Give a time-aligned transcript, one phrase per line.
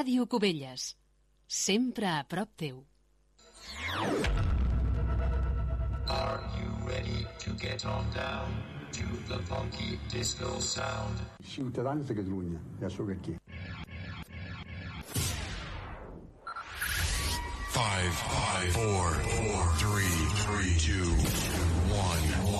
[0.00, 0.96] Ràdio Cubelles,
[1.46, 2.86] sempre a prop teu.
[6.08, 8.48] Are you ready to get on down
[8.92, 11.20] to the funky disco sound?
[11.44, 13.36] Ciutadans de Catalunya, ja sóc aquí.
[17.68, 19.20] 5, 5, 4,
[19.52, 20.08] 4, 3,
[20.48, 21.12] 3, 2,
[21.92, 22.59] 1, 1.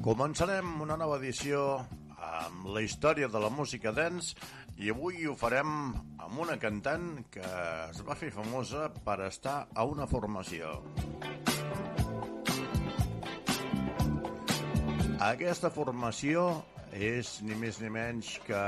[0.00, 1.62] Començarem una nova edició
[2.16, 4.32] amb la història de la música dance
[4.80, 5.72] i avui ho farem
[6.24, 10.70] amb una cantant que es va fer famosa per estar a una formació.
[15.26, 16.46] Aquesta formació
[16.96, 18.62] és ni més ni menys que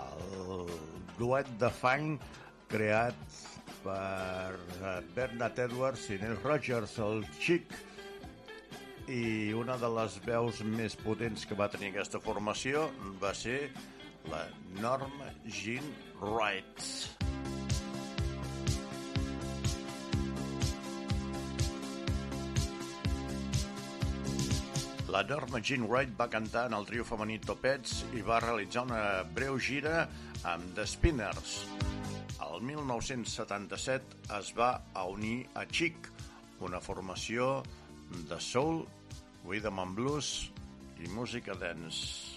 [0.00, 0.72] el
[1.18, 2.24] duet de funk
[2.72, 3.36] creat
[3.84, 4.56] per
[5.12, 7.76] Bernard Edwards i Neil Rogers, el Chic,
[9.06, 12.88] i una de les veus més potents que va tenir aquesta formació
[13.22, 13.70] va ser
[14.30, 14.42] la
[14.80, 15.86] Norma Jean
[16.18, 16.82] Wright.
[25.06, 29.22] La Norma Jean Wright va cantar en el trio femení Topets i va realitzar una
[29.38, 30.08] breu gira
[30.42, 31.60] amb The Spinners.
[32.42, 34.74] El 1977 es va
[35.06, 36.10] unir a Chic,
[36.66, 37.62] una formació
[38.28, 38.86] de soul,
[39.46, 40.50] rhythm and blues
[41.02, 42.35] i música dance.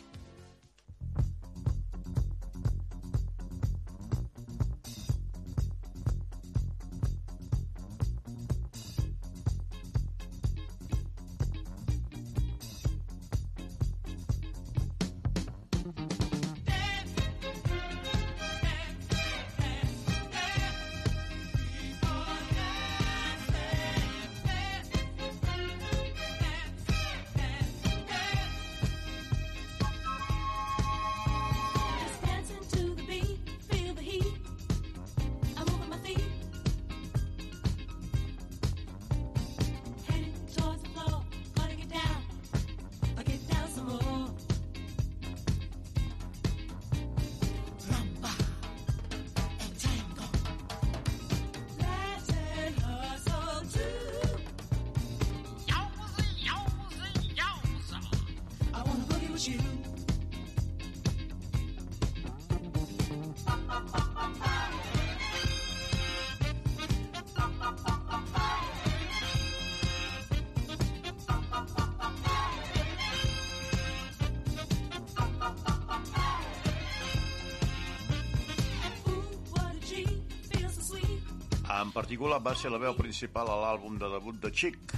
[82.20, 84.92] Caligula va ser la veu principal a l'àlbum de debut de Chic,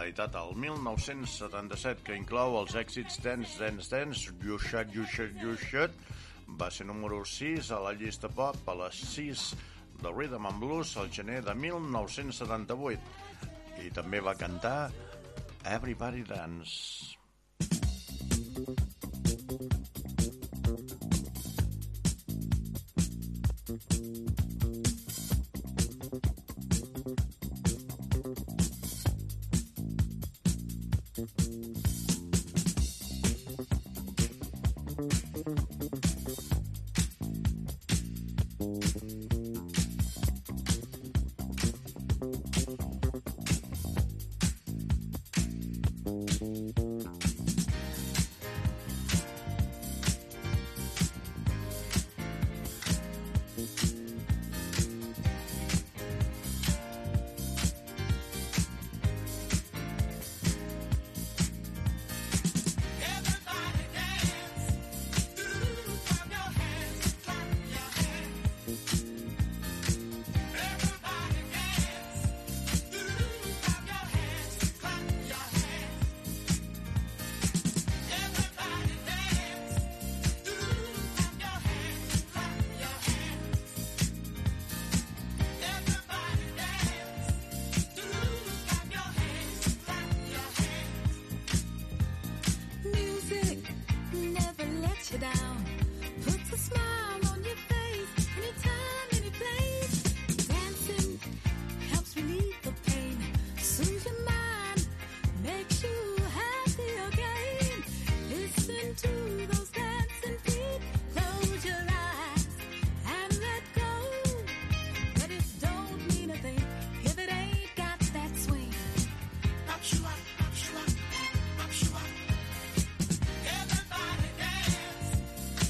[0.00, 5.52] editat al 1977, que inclou els èxits Dance, Dance, Dance, You Shut, You Shut, You
[5.60, 5.92] Shut,
[6.56, 9.52] va ser número 6 a la llista pop a les 6
[10.00, 14.88] de Rhythm and Blues al gener de 1978 i també va cantar
[15.60, 17.12] Everybody Dance.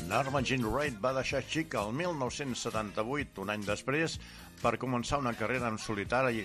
[0.07, 4.15] Norma Jean Wright va deixar Chic el 1978, un any després,
[4.61, 6.45] per començar una carrera en solitari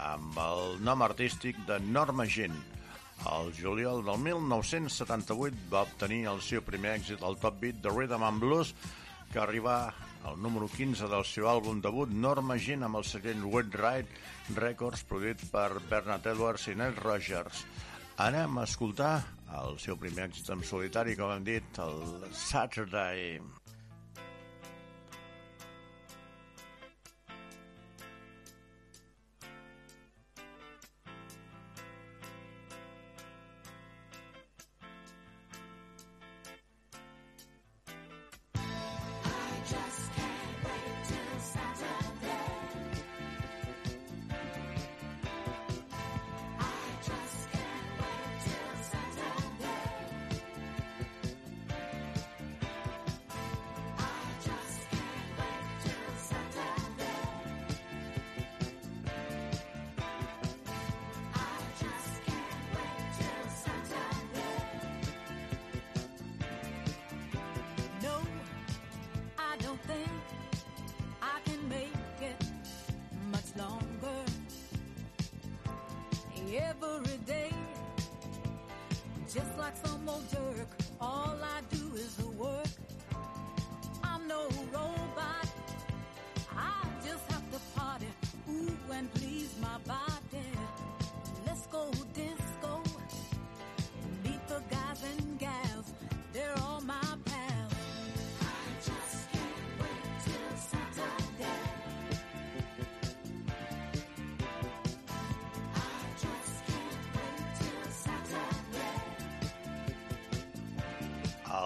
[0.00, 2.56] amb el nom artístic de Norma Jean.
[3.32, 8.24] El juliol del 1978 va obtenir el seu primer èxit al top beat de Rhythm
[8.30, 8.72] and Blues,
[9.32, 9.76] que arribà
[10.24, 15.04] al número 15 del seu àlbum debut Norma Jean amb el segell Wet Ride Records
[15.04, 17.66] produït per Bernard Edwards i Ned Rogers.
[18.16, 19.26] Anem a escoltar
[19.60, 21.98] el seu primer èxit en solitari, com hem dit, el
[22.32, 23.36] Saturday.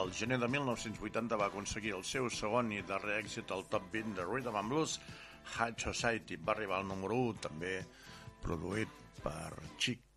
[0.00, 4.14] El gener de 1980 va aconseguir el seu segon i darrer èxit al top 20
[4.16, 4.94] de Rhythm and Blues,
[5.58, 6.38] High Society.
[6.40, 7.74] Va arribar al número 1, també
[8.40, 10.09] produït per Chic.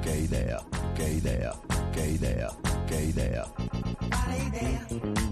[0.00, 0.62] Che idea,
[0.94, 1.58] che idea,
[1.92, 2.54] che idea,
[2.86, 3.52] che idea.
[4.10, 5.29] Quale idea?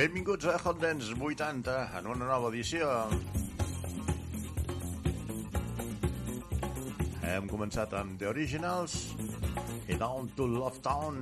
[0.00, 2.86] Benvinguts a Hot Dance 80 en una nova edició.
[7.28, 8.94] Hem començat amb The Originals
[9.92, 11.20] i Down to Love Town.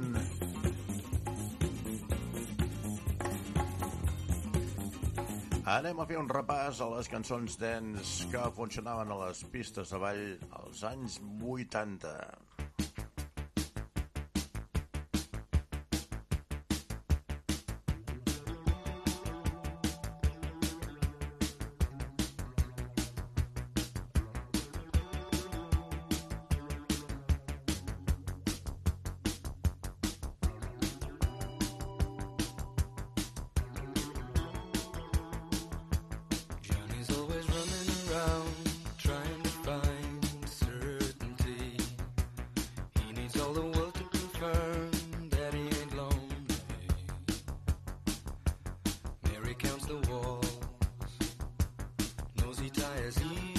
[5.75, 10.05] Anem a fer un repàs a les cançons dents que funcionaven a les pistes de
[10.07, 10.23] ball
[10.63, 12.15] als anys 80.
[52.79, 53.58] tires.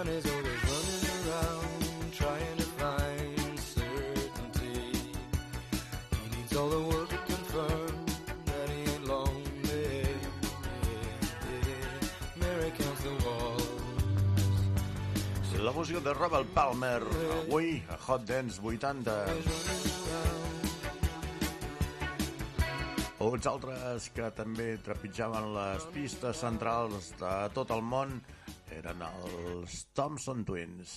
[0.00, 4.80] town is always running around trying to find certainty.
[6.22, 8.06] He needs all the world to confirm
[8.46, 10.16] that he ain't lonely.
[11.28, 12.40] Yeah.
[12.40, 13.68] Mary counts the walls.
[15.60, 17.02] La música de Robert Palmer,
[17.44, 19.26] avui a Hot Dance 80.
[23.20, 28.22] Uns altres que també trepitjaven les pistes centrals de tot el món
[28.78, 30.96] eren els Thompson Twins.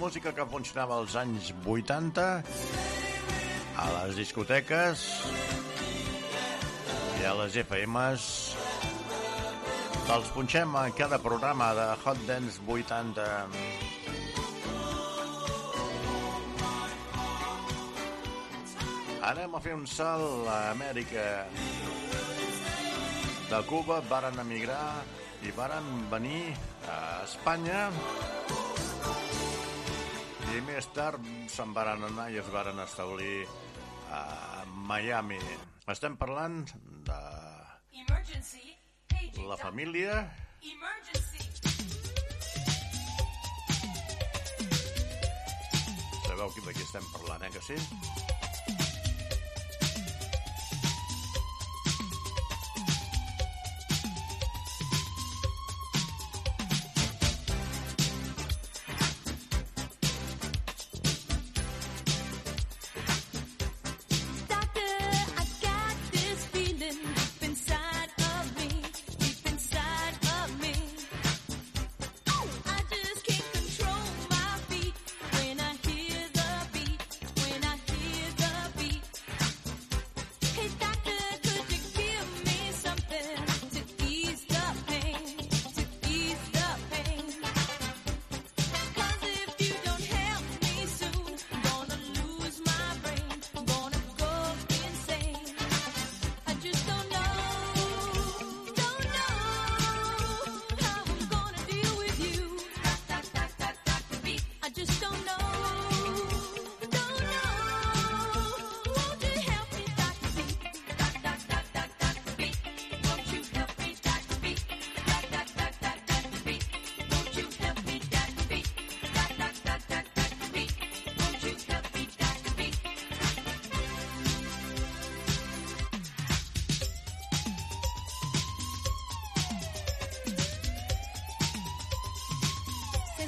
[0.00, 2.22] Música que funcionava als anys 80
[3.76, 5.02] a les discoteques
[7.20, 8.24] i a les FMs
[10.14, 13.28] els punxem en cada programa de Hot Dance 80
[19.30, 21.28] anem a fer un salt a Amèrica.
[23.52, 25.04] De Cuba varen emigrar
[25.44, 26.54] i varen venir
[26.88, 27.90] a Espanya
[30.56, 33.44] i més tard se'n varen anar i es varen establir
[34.10, 35.38] a Miami.
[35.94, 36.64] Estem parlant
[37.06, 37.20] de
[39.46, 40.16] la família.
[46.26, 48.29] Sabeu de qui estem parlant, eh, que sí?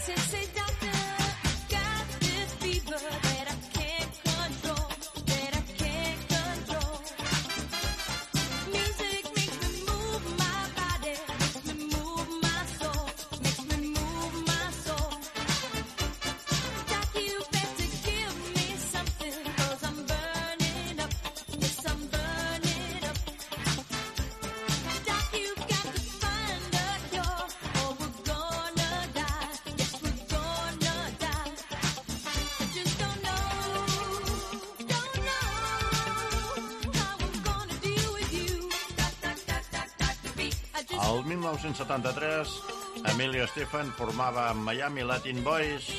[0.05, 0.52] chances
[41.13, 42.49] El 1973,
[43.13, 45.91] Emilio Estefan formava Miami Latin Boys.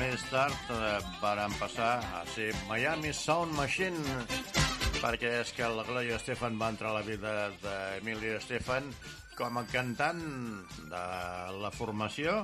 [0.00, 4.26] Més tard eh, varen passar a ser Miami Sound Machine
[4.98, 8.90] perquè és que la Gloria Estefan va entrar a la vida d'Emilio Estefan
[9.38, 10.26] com a cantant
[10.90, 11.06] de
[11.62, 12.42] la formació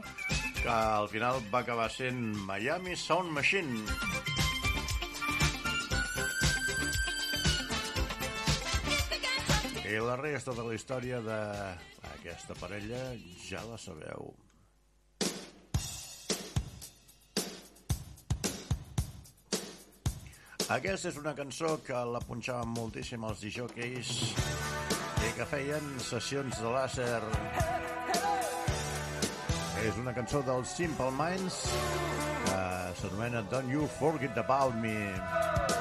[0.63, 4.46] que al final va acabar sent Miami Sound Machine
[10.07, 13.01] la resta de la història d'aquesta parella
[13.43, 14.35] ja la sabeu.
[20.77, 24.13] Aquesta és una cançó que la punxaven moltíssim els disjockeys
[25.27, 27.23] i que feien sessions de làser.
[29.87, 31.63] És una cançó dels Simple Minds
[32.47, 32.61] que
[33.03, 35.76] s'anomena Don't You Forget About Me.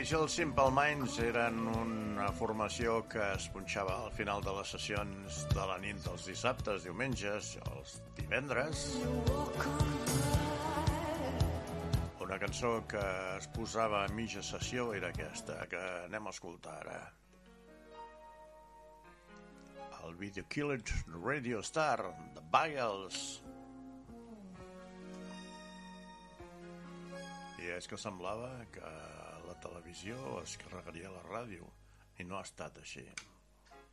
[0.00, 5.42] Ells, els Simple Minds, eren una formació que es punxava al final de les sessions
[5.50, 8.86] de la nit dels dissabtes, diumenges, els divendres.
[12.24, 16.98] Una cançó que es posava a mitja sessió era aquesta, que anem a escoltar ara.
[20.00, 21.98] El Video Killed Radio Star,
[22.38, 23.42] The Bagels.
[27.60, 28.98] I és que semblava que
[29.64, 31.68] televisió es carregaria la ràdio
[32.18, 33.04] i no ha estat així.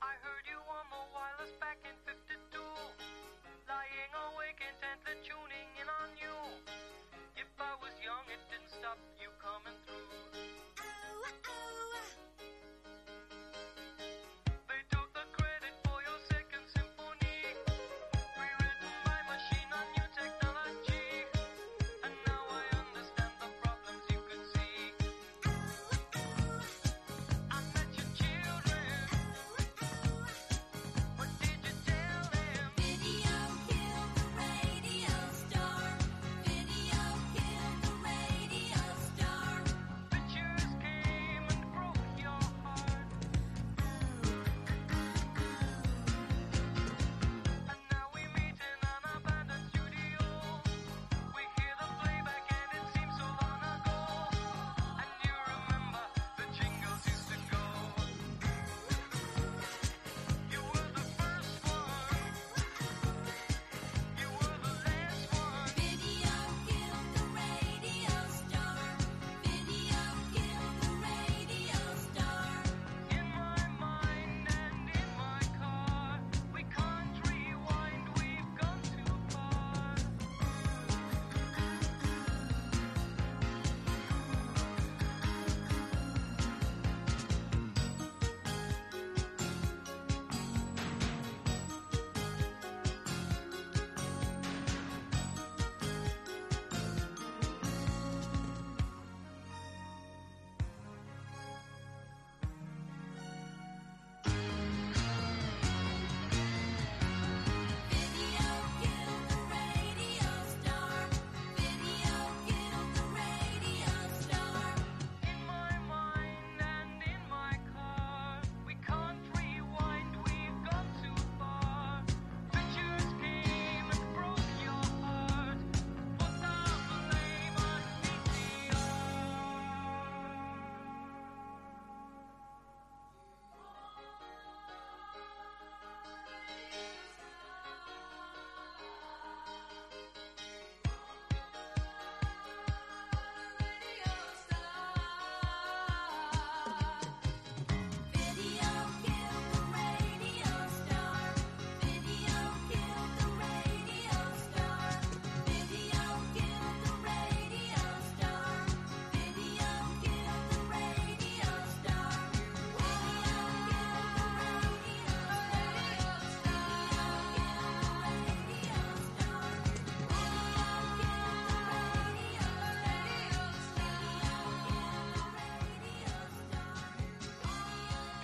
[0.09, 2.63] I heard you on the wireless back in 52.
[3.71, 6.37] Lying awake intently tuning in on you.
[7.35, 10.06] If I was young, it didn't stop you coming through.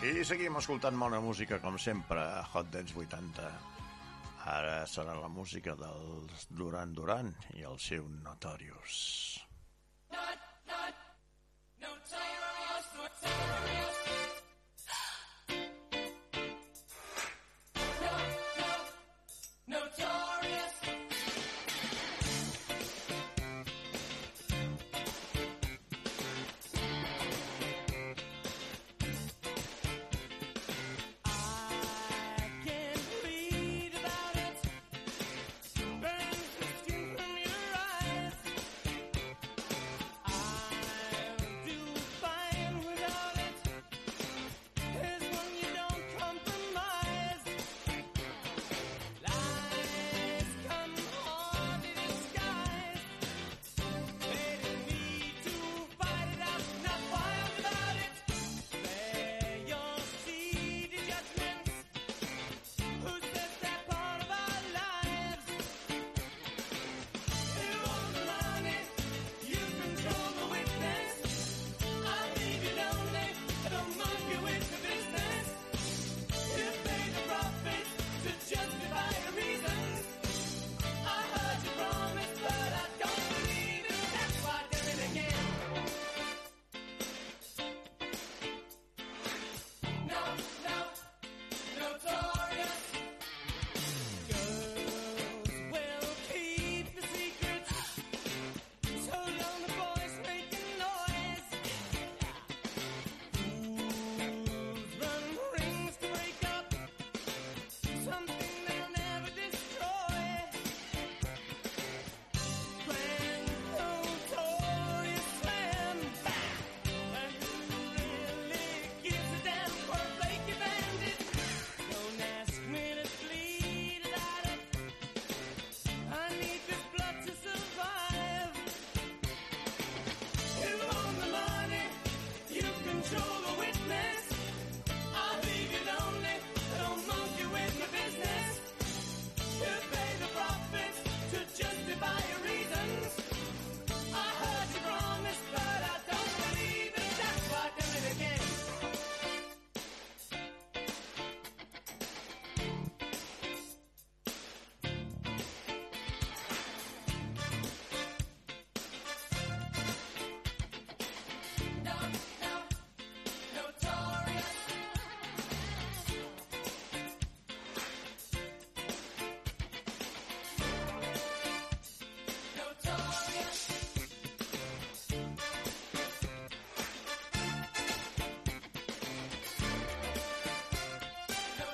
[0.04, 3.46] I seguim escoltant bona música, com sempre, a Hot Dance 80.
[4.52, 9.23] Ara serà la música dels Duran Duran i el seu Notorious.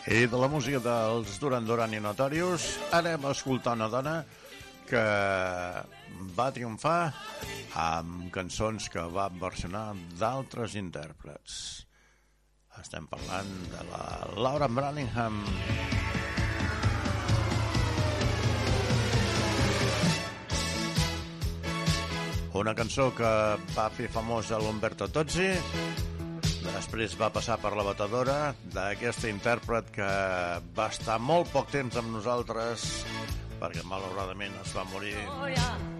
[0.09, 2.63] I de la música dels Duran Duran i Notorious
[2.97, 4.13] anem a escoltar una dona
[4.89, 5.03] que
[6.33, 7.11] va triomfar
[7.77, 11.59] amb cançons que va versionar d'altres intèrprets.
[12.81, 14.03] Estem parlant de la
[14.47, 15.43] Laura Branningham.
[22.57, 23.35] Una cançó que
[23.77, 25.53] va fer famós a l'Umberto Tozzi,
[26.89, 28.37] Després va passar per la batedora
[28.73, 30.07] d'aquesta intèrpret que
[30.79, 32.87] va estar molt poc temps amb nosaltres
[33.61, 35.13] perquè malauradament es va morir.
[35.37, 35.98] Oh, yeah.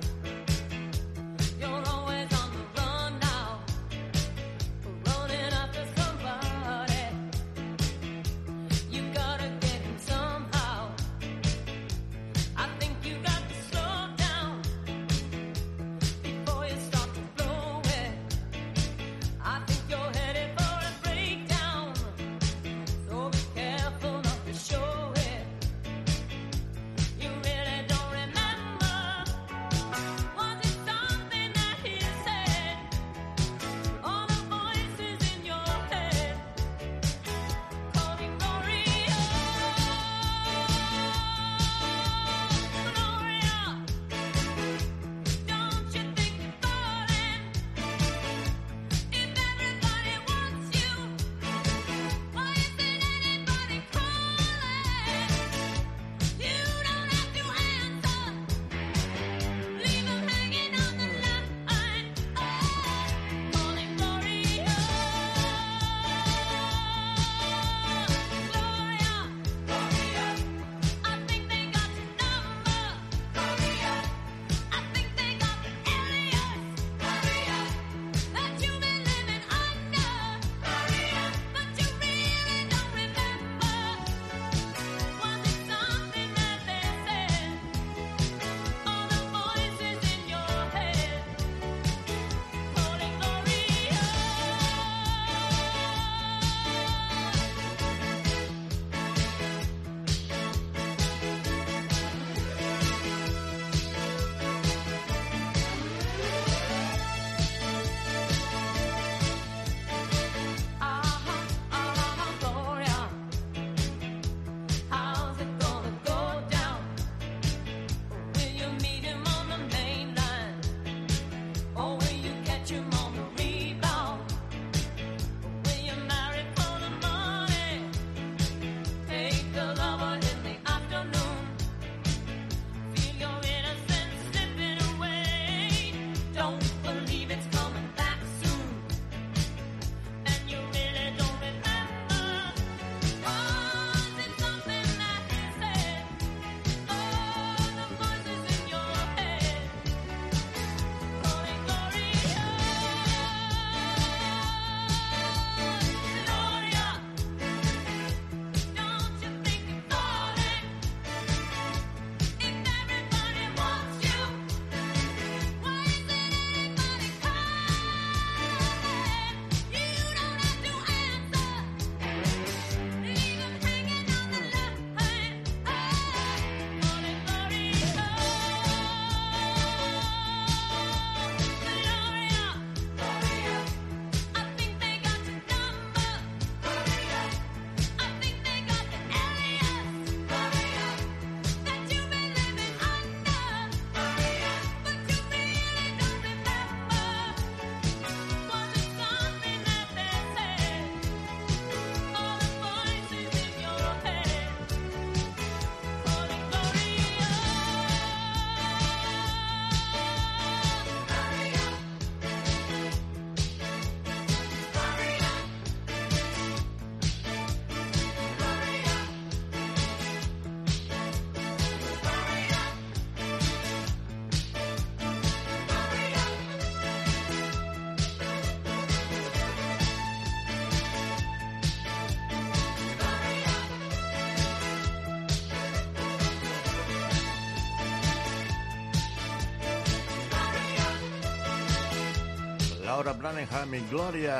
[242.99, 244.37] Laura Branningham i Gloria,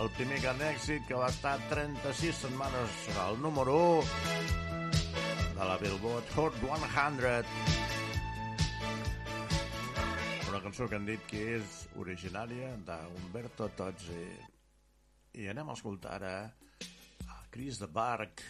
[0.00, 6.32] el primer gran èxit que va estar 36 setmanes al número 1 de la Billboard
[6.34, 7.46] Hot 100.
[10.48, 14.26] Una cançó que han dit que és originària d'Umberto Tozzi.
[15.38, 16.34] I anem a escoltar ara
[17.30, 18.42] a Chris de Bark,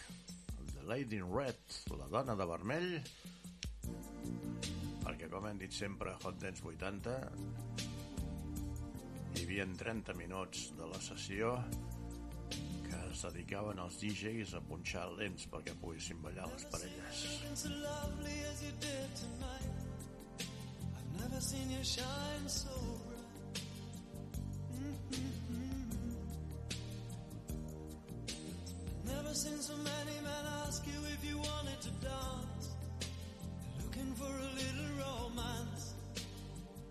[0.73, 1.61] The Lady in Red,
[1.93, 2.93] la dona de vermell,
[5.05, 7.92] perquè com hem dit sempre Hot Dance 80
[9.33, 11.53] hi havia 30 minuts de la sessió
[12.49, 17.23] que es dedicaven els DJs a punxar lents perquè poguessin ballar les parelles.
[21.19, 22.69] never seen you shine so
[29.05, 32.75] never seen so many men ask you if you wanted to dance.
[33.81, 35.93] Looking for a little romance.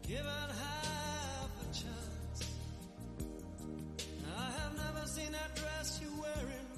[0.02, 2.21] Given half a chance.
[4.84, 6.68] Never seen that dress you're wearing.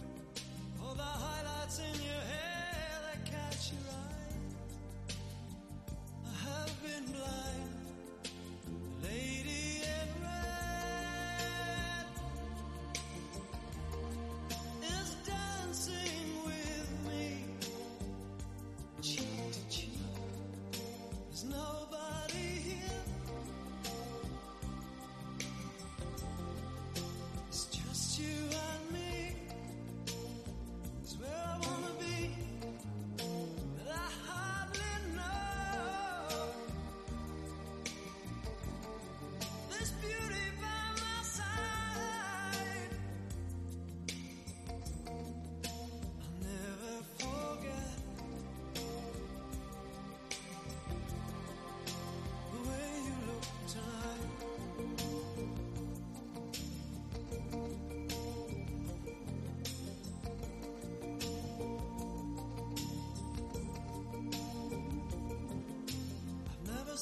[0.85, 5.15] Or the highlights in your hair that catch your eye.
[6.27, 7.74] I have been blind.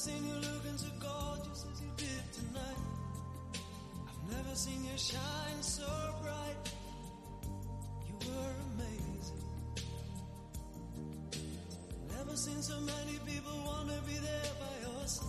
[0.03, 2.83] Seen you looking so gorgeous as you did tonight.
[4.05, 5.87] I've never seen you shine so
[6.21, 6.57] bright.
[8.07, 9.43] You were amazing.
[12.17, 15.27] Never seen so many people want to be there by your side.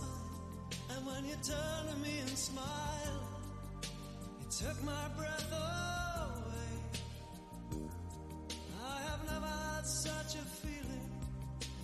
[0.89, 3.21] And when you turn to me and smile,
[4.41, 6.75] it took my breath away.
[8.83, 11.09] I have never had such a feeling,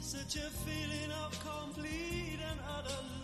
[0.02, 2.41] such a feeling of complete
[2.88, 3.21] and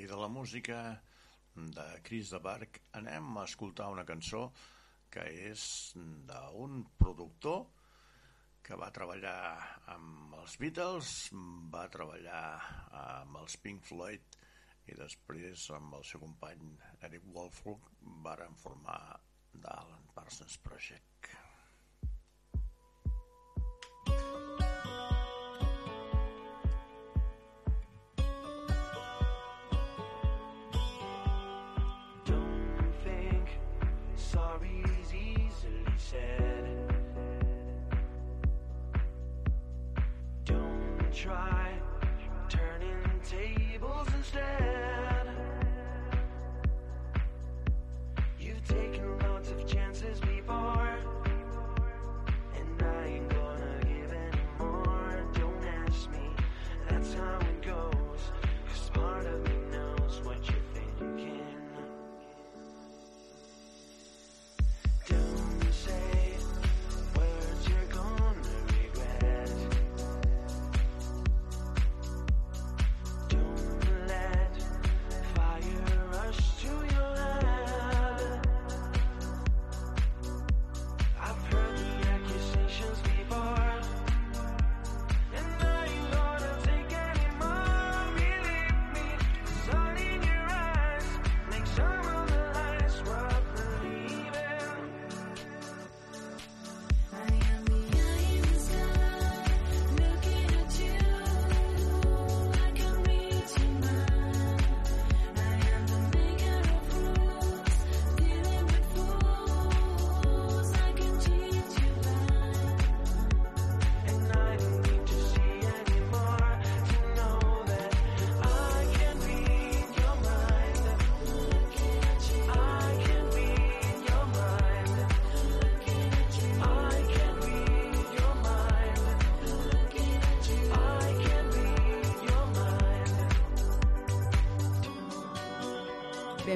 [0.00, 0.76] I de la música
[1.54, 4.46] de Chris de Barc anem a escoltar una cançó
[5.12, 5.64] que és
[6.30, 7.66] d'un productor
[8.64, 9.42] que va treballar
[9.94, 11.12] amb els Beatles,
[11.74, 12.46] va treballar
[13.02, 14.40] amb els Pink Floyd
[14.88, 16.72] i després amb el seu company
[17.10, 17.92] Eric Wolfrock
[18.24, 19.00] varen formar
[19.60, 21.49] l'Alan Parsons Project.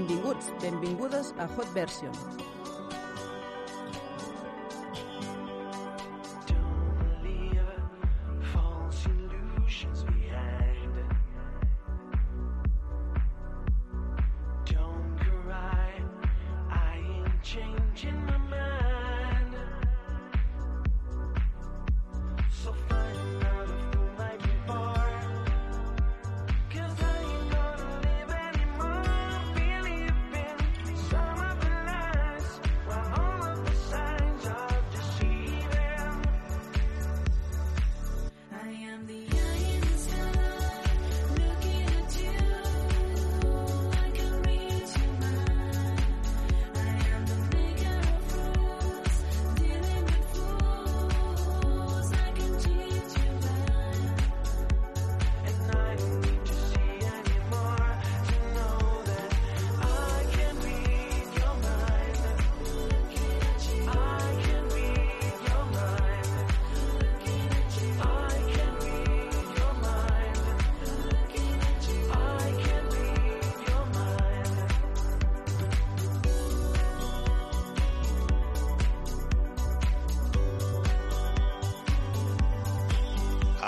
[0.04, 2.12] Benvinguts, benvingudes a Hot Version.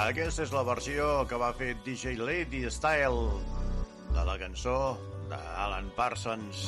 [0.07, 3.41] Aquesta és la versió que va fer DJ Lady Style
[4.15, 4.75] de la cançó
[5.27, 6.61] d'Alan Parsons.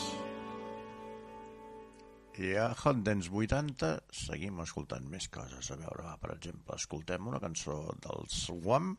[2.43, 3.93] I a Hot Dance 80
[4.25, 5.71] seguim escoltant més coses.
[5.71, 8.97] A veure, va, per exemple, escoltem una cançó dels Swamp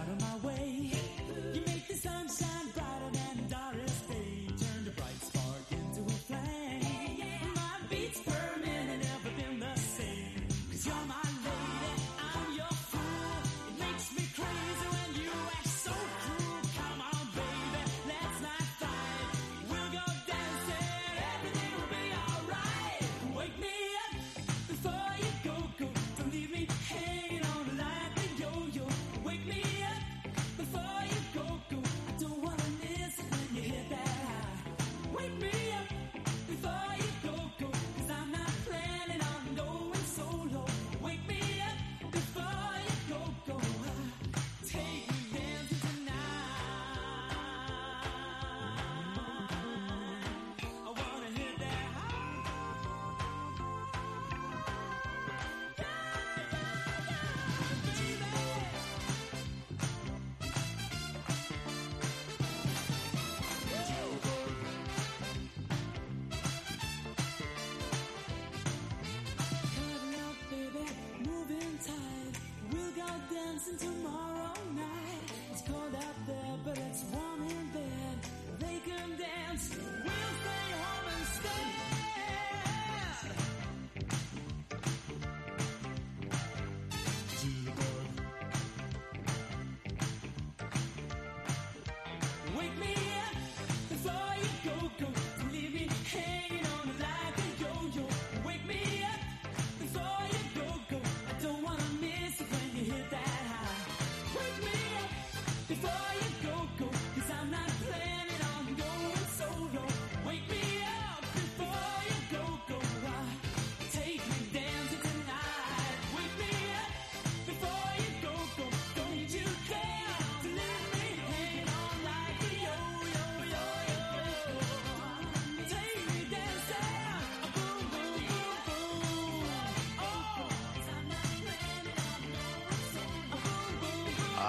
[0.00, 0.51] out of my way.
[73.44, 74.21] dancing tomorrow.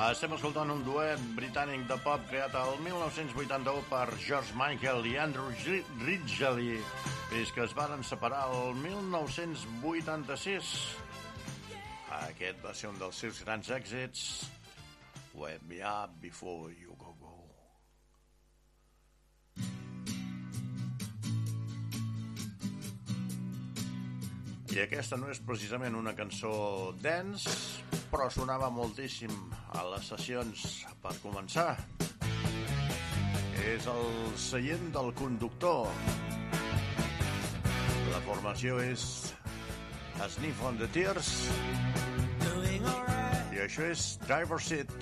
[0.04, 5.51] Estem escoltant un duet britànic de pop creat el 1981 per George Michael i Andrew
[5.66, 6.80] Ri- Ridgeley,
[7.30, 10.74] fins que es varen separar el 1986.
[12.24, 14.26] Aquest va ser un dels seus grans èxits.
[15.34, 17.38] Wake me up before you go go.
[24.74, 26.51] I aquesta no és precisament una cançó
[27.04, 27.51] dance,
[28.14, 29.32] però sonava moltíssim
[29.74, 30.64] a les sessions
[31.01, 31.72] per començar.
[33.66, 34.05] És el
[34.38, 35.89] seient del conductor.
[38.14, 39.34] La formació és
[40.36, 41.32] Sniff on the Tears
[43.53, 44.93] i això és Driver Seat.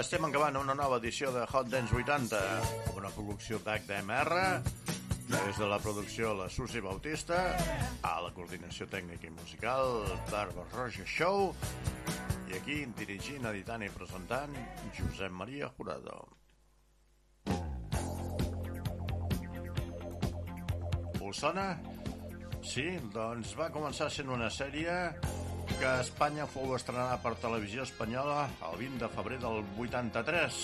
[0.00, 2.38] Estem acabant una nova edició de Hot Dance 80,
[2.96, 4.38] una producció d'HDMR,
[5.28, 7.40] des de la producció La Susi Bautista,
[8.00, 11.50] a la coordinació tècnica i musical Barba Roja Show,
[12.48, 14.56] i aquí dirigint, editant i presentant
[14.96, 16.16] Josep Maria Jurado.
[21.20, 21.74] Us sona?
[22.64, 24.96] Sí, doncs va començar sent una sèrie
[25.78, 30.58] que Espanya fou estrenada per televisió espanyola el 20 de febrer del 83.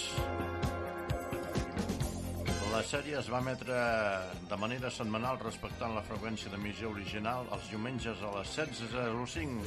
[2.72, 3.76] La sèrie es va emetre
[4.50, 9.64] de manera setmanal respectant la freqüència d'emissió original els diumenges a les 16.05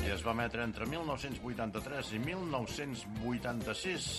[0.00, 4.10] i es va emetre entre 1983 i 1986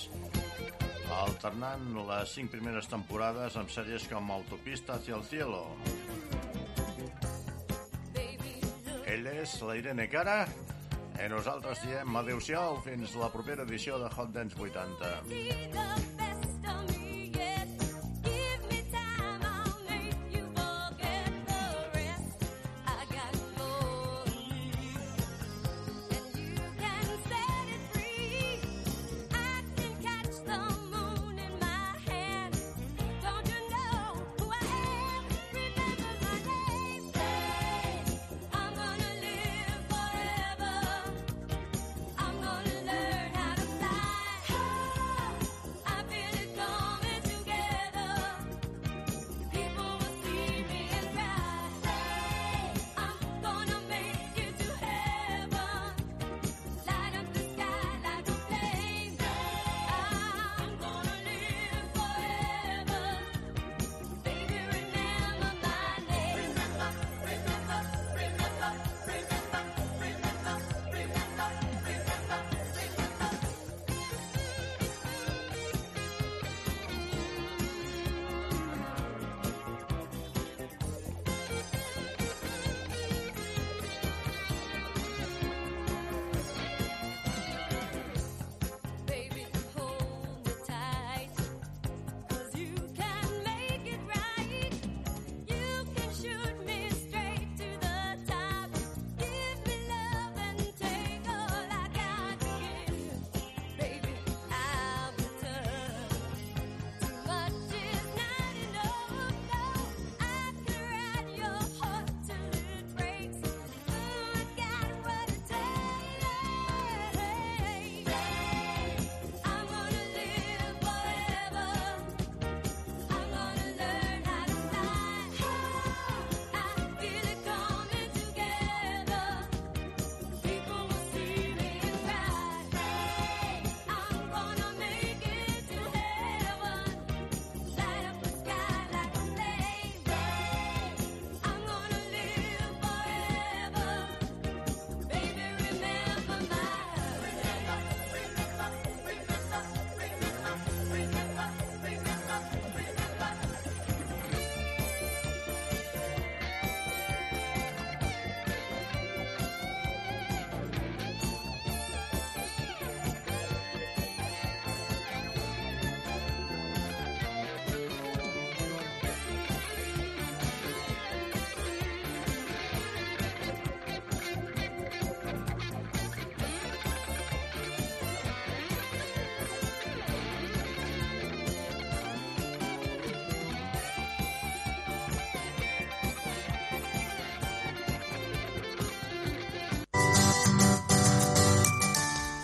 [1.11, 5.65] alternant les cinc primeres temporades amb sèries com Autopista hacia el cielo.
[9.39, 10.41] És la Irene Cara
[11.21, 16.20] i nosaltres diem adeu-siau fins la propera edició de Hot Dance 80.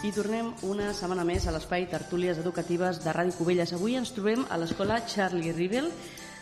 [0.07, 3.73] I tornem una setmana més a l'espai Tertúlies Educatives de Ràdio Cubelles.
[3.75, 5.89] Avui ens trobem a l'escola Charlie Rivel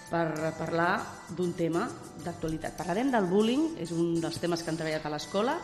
[0.05, 0.99] per parlar
[1.34, 1.88] d'un tema
[2.22, 2.76] d'actualitat.
[2.78, 5.55] Parlarem del bullying, és un dels temes que han treballat a l'escola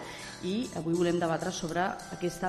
[0.49, 1.83] i avui volem debatre sobre
[2.15, 2.39] aquesta